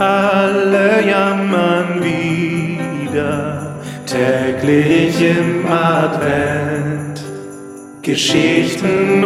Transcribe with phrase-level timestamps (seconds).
[0.00, 3.76] alle jammern wieder,
[4.06, 7.22] täglich im Advent.
[8.00, 9.24] Geschichten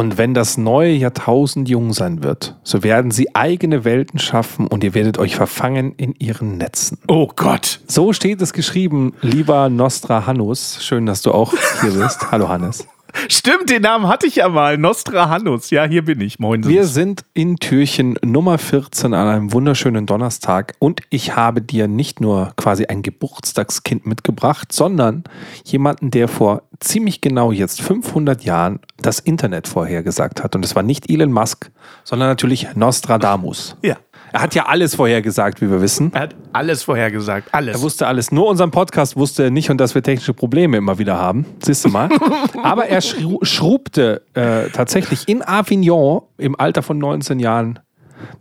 [0.00, 4.82] Und wenn das neue Jahrtausend jung sein wird, so werden sie eigene Welten schaffen und
[4.82, 6.96] ihr werdet euch verfangen in ihren Netzen.
[7.06, 7.80] Oh Gott.
[7.86, 10.78] So steht es geschrieben, lieber Nostra Hannus.
[10.82, 12.32] Schön, dass du auch hier bist.
[12.32, 12.88] Hallo Hannes.
[13.28, 14.78] Stimmt, den Namen hatte ich ja mal.
[14.78, 15.68] Nostrahannus.
[15.68, 16.38] Ja, hier bin ich.
[16.38, 16.66] Moin.
[16.66, 22.20] Wir sind in Türchen Nummer 14 an einem wunderschönen Donnerstag und ich habe dir nicht
[22.20, 25.24] nur quasi ein Geburtstagskind mitgebracht, sondern
[25.64, 30.56] jemanden, der vor ziemlich genau jetzt 500 Jahren das Internet vorhergesagt hat.
[30.56, 31.70] Und es war nicht Elon Musk,
[32.04, 33.76] sondern natürlich Nostradamus.
[33.90, 33.96] Ja.
[34.32, 36.12] Er hat ja alles vorhergesagt, wie wir wissen.
[36.14, 37.48] Er hat alles vorhergesagt.
[37.52, 37.76] Alles.
[37.76, 38.30] Er wusste alles.
[38.30, 41.46] Nur unseren Podcast wusste er nicht und dass wir technische Probleme immer wieder haben.
[41.64, 42.08] Siehst du mal.
[42.62, 47.80] Aber er schru schrubte äh, tatsächlich in Avignon im Alter von 19 Jahren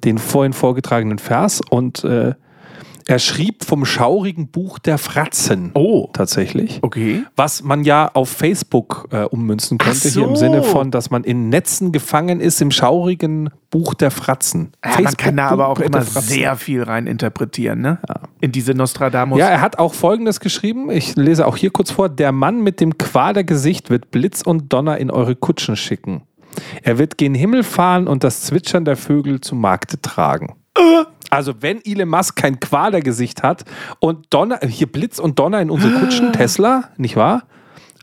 [0.04, 2.36] den vorhin vorgetragenen Vers und äh,
[3.10, 5.72] er schrieb vom schaurigen Buch der Fratzen.
[5.74, 6.10] Oh.
[6.14, 6.78] Tatsächlich.
[6.84, 7.24] Okay.
[7.36, 10.36] Was man ja auf Facebook äh, ummünzen könnte, Ach hier im so.
[10.36, 14.74] Sinne von, dass man in Netzen gefangen ist im schaurigen Buch der Fratzen.
[14.86, 17.98] Ja, man kann da aber auch Facebook-Buch immer sehr viel rein interpretieren, ne?
[18.42, 19.40] In diese Nostradamus.
[19.40, 20.92] Ja, er hat auch Folgendes geschrieben.
[20.92, 22.10] Ich lese auch hier kurz vor.
[22.10, 26.22] Der Mann mit dem Quadergesicht wird Blitz und Donner in eure Kutschen schicken.
[26.84, 30.54] Er wird gen Himmel fahren und das Zwitschern der Vögel zu Markte tragen.
[31.30, 33.66] Also wenn Elon Musk kein Quadergesicht hat
[34.00, 37.44] und Donner, hier Blitz und Donner in unsere Kutschen, Tesla, nicht wahr?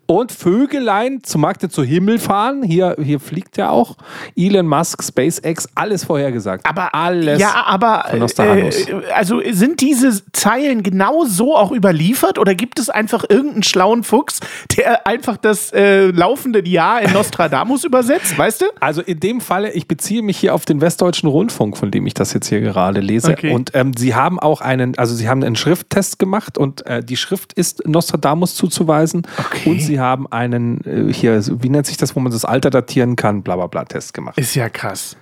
[0.06, 3.96] Und Vögelein zum Markte zu Himmel fahren, hier, hier fliegt ja auch
[4.36, 6.64] Elon Musk, SpaceX, alles vorhergesagt.
[6.64, 7.40] Aber alles.
[7.40, 8.88] ja, aber von Nostradamus.
[8.88, 14.04] äh, also sind diese Zeilen genau so auch überliefert oder gibt es einfach irgendeinen schlauen
[14.04, 14.38] Fuchs,
[14.76, 18.66] der einfach das äh, laufende Jahr in Nostradamus übersetzt, weißt du?
[18.78, 22.14] Also in dem Falle, ich beziehe mich hier auf den Westdeutschen Rundfunk, von dem ich
[22.14, 23.32] das jetzt hier gerade lese.
[23.32, 23.52] Okay.
[23.52, 27.16] Und ähm, sie haben auch einen, also sie haben einen Schrifttest gemacht und äh, die
[27.16, 29.26] Schrift ist Nostradamus zuzuweisen.
[29.38, 29.70] Okay.
[29.70, 33.16] Und sie haben einen, äh, hier, wie nennt sich das, wo man das Alter datieren
[33.16, 34.38] kann, bla bla bla Test gemacht.
[34.38, 35.16] Ist ja krass.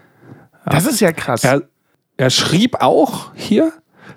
[0.67, 1.45] Das ist ja krass.
[1.45, 1.63] Er,
[2.17, 3.73] er schrieb auch hier,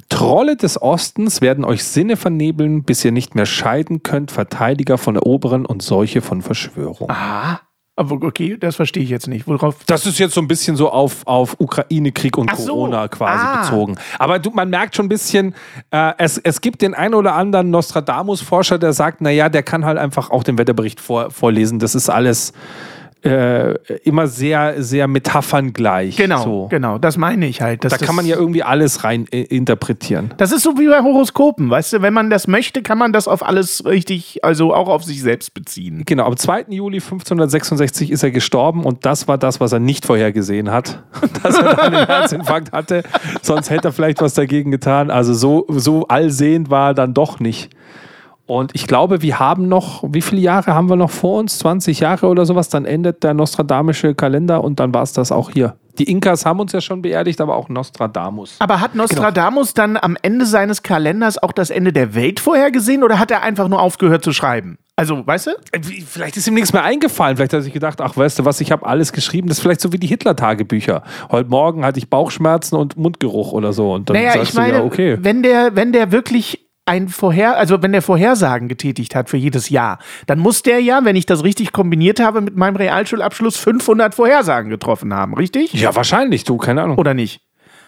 [0.10, 5.16] Trolle des Ostens werden euch Sinne vernebeln, bis ihr nicht mehr scheiden könnt, Verteidiger von
[5.16, 7.10] Eroberen und Seuche von Verschwörung.
[7.10, 7.60] ah,
[7.98, 9.48] aber okay, das verstehe ich jetzt nicht.
[9.48, 9.76] Worauf?
[9.88, 12.68] Das ist jetzt so ein bisschen so auf, auf Ukraine-Krieg und so.
[12.68, 13.62] Corona quasi Ah.
[13.64, 13.96] bezogen.
[14.20, 15.56] Aber du, man merkt schon ein bisschen,
[15.92, 19.98] äh, es, es gibt den ein oder anderen Nostradamus-Forscher, der sagt, naja, der kann halt
[19.98, 21.80] einfach auch den Wetterbericht vor, vorlesen.
[21.80, 22.54] Das ist alles
[23.28, 23.74] äh,
[24.04, 26.18] immer sehr, sehr metapherngleich.
[26.18, 26.68] Genau, So.
[26.70, 27.84] genau, das meine ich halt.
[27.84, 30.34] Da kann man ja irgendwie alles rein äh, interpretieren.
[30.38, 33.28] Das ist so wie bei Horoskopen, weißt du, wenn man das möchte, kann man das
[33.28, 36.04] auf alles richtig, also auch auf sich selbst beziehen.
[36.06, 36.66] Genau, am 2.
[36.70, 41.04] Juli 1566 ist er gestorben und das war das, was er nicht vorhergesehen hat,
[41.44, 43.04] dass er dann einen Herzinfarkt hatte.
[43.42, 45.12] Sonst hätte er vielleicht was dagegen getan.
[45.12, 47.70] Also so, so allsehend war er dann doch nicht.
[48.48, 51.60] Und ich glaube, wir haben noch, wie viele Jahre haben wir noch vor uns?
[51.60, 52.70] 20 Jahre oder sowas?
[52.70, 55.76] Dann endet der nostradamische Kalender und dann war es das auch hier.
[56.00, 58.56] Die Inkas haben uns ja schon beerdigt, aber auch Nostradamus.
[58.60, 63.20] Aber hat Nostradamus dann am Ende seines Kalenders auch das Ende der Welt vorhergesehen oder
[63.20, 64.78] hat er einfach nur aufgehört zu schreiben?
[64.96, 65.52] Also, weißt du?
[65.72, 67.36] Äh, Vielleicht ist ihm nichts mehr eingefallen.
[67.38, 69.48] Vielleicht hat er sich gedacht, ach, weißt du was, ich habe alles geschrieben.
[69.48, 71.04] Das ist vielleicht so wie die Hitler-Tagebücher.
[71.32, 73.92] Heute Morgen hatte ich Bauchschmerzen und Mundgeruch oder so.
[73.94, 75.18] Und dann Naja, sagst ich meine, du, ja, okay.
[75.20, 79.70] wenn der, wenn der wirklich ein Vorher, also wenn der Vorhersagen getätigt hat für jedes
[79.70, 84.16] Jahr, dann muss der ja, wenn ich das richtig kombiniert habe mit meinem Realschulabschluss, 500
[84.16, 85.74] Vorhersagen getroffen haben, richtig?
[85.74, 86.98] Ja, wahrscheinlich, du, keine Ahnung.
[86.98, 87.42] Oder nicht?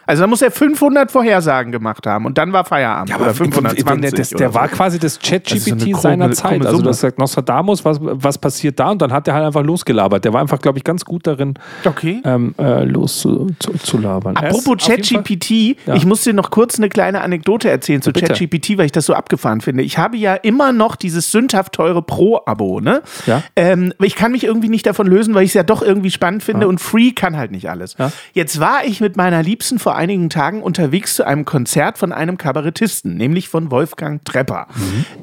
[0.10, 3.14] Also dann muss er 500 Vorhersagen gemacht haben und dann war Feierabend.
[3.16, 4.54] oder der, 520 das, oder der so.
[4.56, 6.66] war quasi das Das Chat-GPT krumme- seiner Zeit.
[6.66, 8.90] Also das sagt Nostradamus, was, was passiert da?
[8.90, 10.26] Und dann hat er halt einfach losgelabert.
[10.26, 11.54] Der war einfach, glaube ich, ganz gut darin,
[11.86, 12.22] Okay.
[12.26, 14.36] ähm, äh, loszulabern.
[14.36, 15.94] Er Apropos ChatGPT, Ja.
[15.94, 18.12] ich muss dir noch kurz eine kleine Anekdote erzählen zu.
[18.12, 19.84] ChatGPT, weil ich das so abgefahren finde.
[19.84, 23.04] Ich habe ja immer noch dieses sündhaft teure Pro-Abo, ne?
[23.28, 23.44] Ja.
[23.56, 26.42] Ähm, ich kann mich irgendwie nicht davon lösen, weil ich es ja doch irgendwie spannend
[26.44, 27.96] finde und Free kann halt nicht alles.
[28.00, 28.12] Ja.
[28.34, 32.38] Jetzt war ich mit meiner Liebsten vor einigen Tagen unterwegs zu einem Konzert von einem
[32.38, 34.68] Kabarettisten, nämlich von Wolfgang Trepper.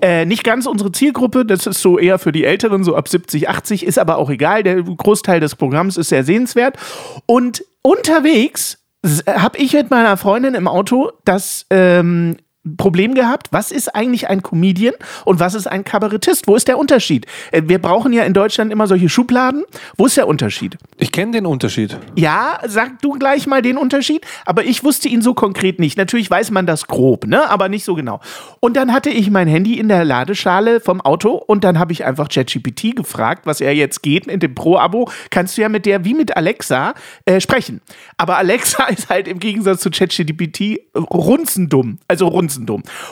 [0.03, 3.49] Äh, nicht ganz unsere Zielgruppe, das ist so eher für die Älteren, so ab 70,
[3.49, 4.63] 80, ist aber auch egal.
[4.63, 6.77] Der Großteil des Programms ist sehr sehenswert.
[7.25, 8.79] Und unterwegs
[9.27, 12.37] habe ich mit meiner Freundin im Auto das ähm,
[12.77, 16.47] Problem gehabt, was ist eigentlich ein Comedian und was ist ein Kabarettist?
[16.47, 17.27] Wo ist der Unterschied?
[17.53, 19.65] Äh, Wir brauchen ja in Deutschland immer solche Schubladen.
[19.97, 20.77] Wo ist der Unterschied?
[20.99, 21.99] Ich kenne den Unterschied.
[22.17, 25.97] Ja, sag du gleich mal den Unterschied, aber ich wusste ihn so konkret nicht.
[25.97, 28.21] Natürlich weiß man das grob, ne, aber nicht so genau.
[28.61, 32.05] Und dann hatte ich mein Handy in der Ladeschale vom Auto und dann habe ich
[32.05, 36.05] einfach ChatGPT gefragt, was er jetzt geht in dem Pro-Abo, kannst du ja mit der
[36.05, 37.81] wie mit Alexa äh, sprechen.
[38.17, 42.56] Aber Alexa ist halt im Gegensatz zu ChatGPT runzendumm, also runzendumm.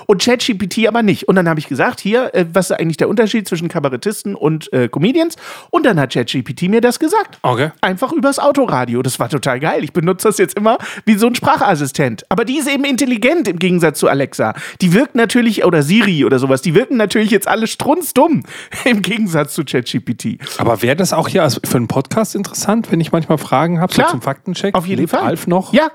[0.07, 1.29] Und ChatGPT aber nicht.
[1.29, 4.73] Und dann habe ich gesagt, hier, äh, was ist eigentlich der Unterschied zwischen Kabarettisten und
[4.73, 5.37] äh, Comedians?
[5.71, 7.39] Und dann hat ChatGPT mir das gesagt.
[7.43, 7.71] Okay.
[7.81, 9.03] Einfach übers Autoradio.
[9.03, 9.85] Das war total geil.
[9.85, 12.25] Ich benutze das jetzt immer wie so ein Sprachassistent.
[12.29, 14.55] Aber die ist eben intelligent im Gegensatz zu Alexa.
[14.81, 18.43] Die wirkt natürlich, oder Siri oder sowas, die wirken natürlich jetzt alle strunzdumm
[18.85, 20.39] im Gegensatz zu ChatGPT.
[20.59, 24.03] Aber wäre das auch hier für einen Podcast interessant, wenn ich manchmal Fragen habe, so
[24.03, 24.75] zum Faktencheck?
[24.75, 25.23] Auf jeden Lebt Fall.
[25.23, 25.73] Alf noch?
[25.73, 25.91] Ja.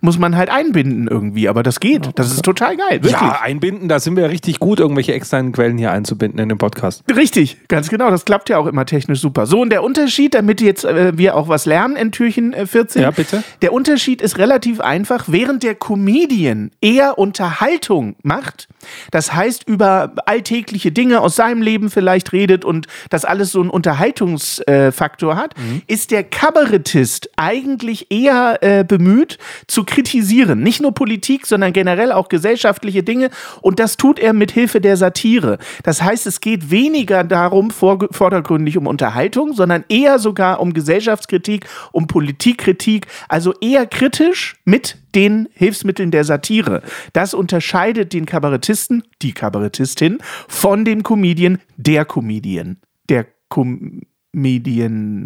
[0.00, 2.10] Muss man halt einbinden irgendwie, aber das geht.
[2.14, 3.02] Das ist total geil.
[3.02, 3.12] Wirklich.
[3.12, 7.02] Ja, einbinden, da sind wir richtig gut, irgendwelche externen Quellen hier einzubinden in den Podcast.
[7.14, 8.10] Richtig, ganz genau.
[8.10, 9.46] Das klappt ja auch immer technisch super.
[9.46, 13.02] So, und der Unterschied, damit jetzt äh, wir auch was lernen in Türchen äh, 14.
[13.02, 13.42] Ja, bitte.
[13.62, 15.24] Der Unterschied ist relativ einfach.
[15.28, 18.68] Während der Comedian eher Unterhaltung macht,
[19.10, 23.70] das heißt über alltägliche Dinge aus seinem Leben vielleicht redet und das alles so einen
[23.70, 25.54] Unterhaltungsfaktor hat,
[25.86, 30.62] ist der Kabarettist eigentlich eher äh, bemüht zu kritisieren.
[30.62, 33.30] Nicht nur Politik, sondern generell auch gesellschaftliche Dinge.
[33.60, 35.58] Und das tut er mit Hilfe der Satire.
[35.82, 41.66] Das heißt, es geht weniger darum, vor, vordergründig um Unterhaltung, sondern eher sogar um Gesellschaftskritik,
[41.92, 43.06] um Politikkritik.
[43.28, 46.80] Also eher kritisch mit den Hilfsmitteln der Satire.
[47.12, 52.76] Das unterscheidet den Kabarettisten, die Kabarettistin, von dem Comedian, der Comedian.
[53.08, 53.26] Der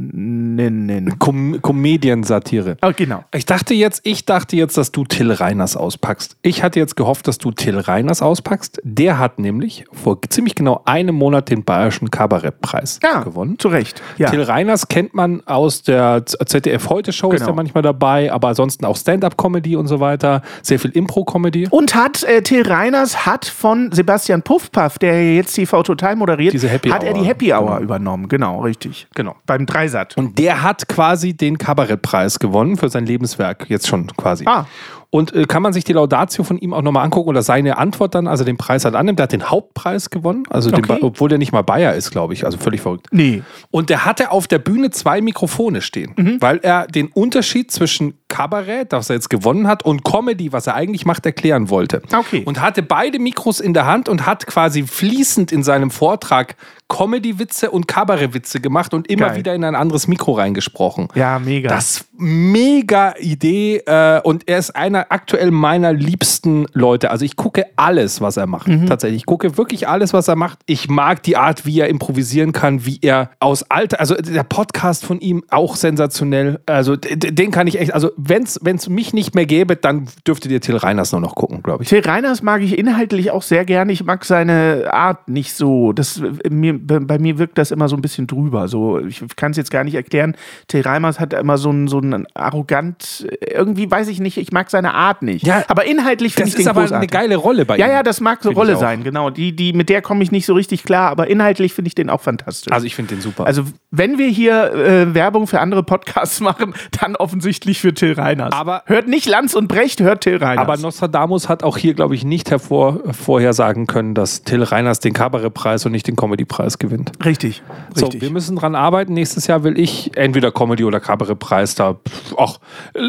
[0.02, 1.18] Comedianinnen.
[1.18, 2.76] Com Comedian-Satire.
[2.82, 3.24] Oh, genau.
[3.34, 6.36] Ich dachte jetzt, ich dachte jetzt, dass du Till Reiners auspackst.
[6.42, 8.80] Ich hatte jetzt gehofft, dass du Till Reiners auspackst.
[8.84, 13.58] Der hat nämlich vor ziemlich genau einem Monat den Bayerischen Kabarettpreis Ja, gewonnen.
[13.58, 14.00] zu Recht.
[14.18, 14.30] Ja.
[14.30, 17.52] Till Reiners kennt man aus der ZDF Heute Show, ist Genau.
[17.52, 21.66] er manchmal dabei, aber ansonsten auch Stand-up-Comedy und so weiter, sehr viel Impro-Comedy.
[21.70, 26.68] Und hat äh, Till Reiners hat von Sebastian Puffpaff, der jetzt TV Total moderiert, Diese
[26.68, 27.22] Happy hat er Hour.
[27.22, 28.28] die Happy Hour übernommen.
[28.28, 28.91] Genau, richtig.
[29.14, 29.36] Genau.
[29.46, 30.16] Beim Dreisat.
[30.16, 34.44] Und der hat quasi den Kabarettpreis gewonnen für sein Lebenswerk, jetzt schon quasi.
[34.46, 34.66] Ah.
[35.14, 38.14] Und äh, kann man sich die Laudatio von ihm auch nochmal angucken oder seine Antwort
[38.14, 39.18] dann, also den Preis halt annimmt.
[39.18, 40.98] Der hat den Hauptpreis gewonnen, also den, Okay.
[41.00, 43.08] Ba- obwohl der nicht mal Bayer ist, glaube ich, also völlig verrückt.
[43.10, 43.42] Nee.
[43.70, 46.38] Und der hatte auf der Bühne zwei Mikrofone stehen, Mhm.
[46.40, 50.74] weil er den Unterschied zwischen Kabarett, das er jetzt gewonnen hat, und Comedy, was er
[50.76, 52.00] eigentlich macht, erklären wollte.
[52.16, 52.42] Okay.
[52.46, 56.56] Und hatte beide Mikros in der Hand und hat quasi fließend in seinem Vortrag
[56.88, 59.36] Comedy-Witze und Kabarett-Witze gemacht und immer Geil.
[59.38, 61.08] wieder in ein anderes Mikro reingesprochen.
[61.14, 61.68] Ja, mega.
[61.70, 67.10] Das mega Idee äh, und er ist einer aktuell meiner liebsten Leute.
[67.10, 68.68] Also ich gucke alles, was er macht.
[68.68, 68.86] Mhm.
[68.86, 70.60] Tatsächlich, ich gucke wirklich alles, was er macht.
[70.66, 75.04] Ich mag die Art, wie er improvisieren kann, wie er aus Alter, also der Podcast
[75.04, 76.60] von ihm auch sensationell.
[76.66, 80.60] Also den kann ich echt, also wenn es mich nicht mehr gäbe, dann dürftet ihr
[80.60, 81.88] Till Reiners nur noch gucken, glaube ich.
[81.88, 83.92] Till Reiners mag ich inhaltlich auch sehr gerne.
[83.92, 85.92] Ich mag seine Art nicht so.
[85.92, 88.68] Das, mir, bei, mir wirkt das immer so ein bisschen drüber.
[88.68, 90.36] So, ich kann es jetzt gar nicht erklären.
[90.68, 94.70] Till Reiners hat immer so ein, so ein arrogant, irgendwie weiß ich nicht, ich mag
[94.70, 95.46] seine Art nicht.
[95.46, 97.10] Ja, aber inhaltlich finde Das ich den ist aber großartig.
[97.14, 97.92] eine geile Rolle bei Ja, ihm.
[97.92, 99.30] ja, das mag so ich Rolle sein, genau.
[99.30, 102.10] Die, die, mit der komme ich nicht so richtig klar, aber inhaltlich finde ich den
[102.10, 102.72] auch fantastisch.
[102.72, 103.46] Also ich finde den super.
[103.46, 108.52] Also, wenn wir hier äh, Werbung für andere Podcasts machen, dann offensichtlich für Till Reiners.
[108.54, 110.62] Aber- hört nicht Lanz und Brecht, hört Till Reiners.
[110.62, 115.12] Aber Nostradamus hat auch hier, glaube ich, nicht hervor, vorhersagen können, dass Till Reiners den
[115.12, 117.12] Kabarettpreis und nicht den Comedypreis gewinnt.
[117.24, 117.62] richtig,
[117.94, 118.20] So, richtig.
[118.22, 119.12] wir müssen dran arbeiten.
[119.14, 121.96] Nächstes Jahr will ich entweder Comedy oder Kabarettpreis da.
[122.38, 122.58] Ach,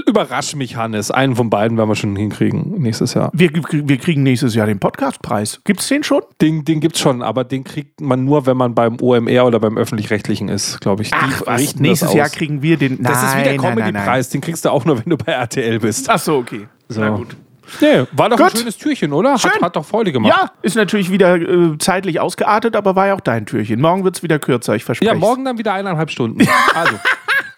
[0.07, 1.11] überrasch mich, Hannes.
[1.11, 3.29] Einen von beiden werden wir schon hinkriegen nächstes Jahr.
[3.33, 5.61] wir, wir kriegen nächstes Jahr den Podcastpreis.
[5.63, 6.21] Gibt es den schon?
[6.41, 9.77] Den, den gibt's schon, aber den kriegt man nur, wenn man beim OMR oder beim
[9.77, 11.11] Öffentlich-Rechtlichen ist, glaube ich.
[11.11, 12.93] Die richten nächstes Jahr kriegen wir den.
[13.01, 13.57] Nein, Das ist wie der.
[13.57, 14.29] Comedy-Preis.
[14.29, 16.09] Den kriegst du auch nur, wenn du bei RTL bist.
[16.09, 16.67] Ach so, okay.
[16.89, 17.01] So.
[17.01, 17.35] Na gut.
[17.79, 18.57] Nee, war doch ein Gut.
[18.57, 19.33] schönes Türchen, oder?
[19.33, 19.61] Hat, Schön.
[19.61, 20.33] hat doch Freude gemacht.
[20.37, 23.79] Ja, ist natürlich wieder äh, zeitlich ausgeartet, aber war ja auch dein Türchen.
[23.79, 25.11] Morgen wird es wieder kürzer, ich verspreche.
[25.13, 26.45] Ja, morgen dann wieder eineinhalb Stunden.
[26.75, 26.95] Also,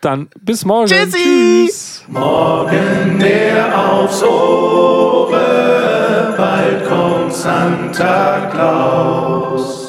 [0.06, 0.88] dann bis morgen.
[0.88, 1.18] Tschüssi.
[1.18, 2.04] Tschüss.
[2.08, 5.32] Morgen der aufs Ohr,
[6.38, 9.85] bald kommt Santa Claus.